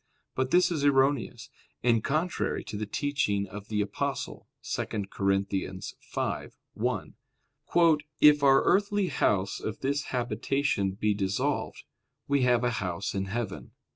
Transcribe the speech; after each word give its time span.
But 0.33 0.49
this 0.49 0.71
is 0.71 0.83
erroneous, 0.83 1.51
and 1.83 2.03
contrary 2.03 2.63
to 2.63 2.75
the 2.75 2.87
teaching 2.87 3.45
of 3.47 3.67
the 3.67 3.81
Apostle 3.81 4.47
(2 4.63 4.85
Cor. 4.85 5.27
5:1): 5.27 7.11
"If 8.19 8.41
our 8.41 8.63
earthly 8.63 9.09
house 9.09 9.59
of 9.59 9.81
this 9.81 10.05
habitation 10.05 10.93
be 10.93 11.13
dissolved, 11.13 11.83
we 12.27 12.41
have 12.41 12.63
a 12.63 12.71
house 12.81 13.13
in 13.13 13.25
heaven." 13.25 13.73